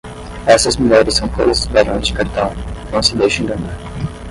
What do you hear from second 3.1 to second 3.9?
deixe enganar.